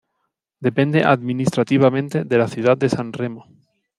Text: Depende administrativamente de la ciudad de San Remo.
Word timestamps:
Depende 0.59 1.03
administrativamente 1.05 2.23
de 2.23 2.37
la 2.39 2.47
ciudad 2.47 2.75
de 2.75 2.89
San 2.89 3.13
Remo. 3.13 3.45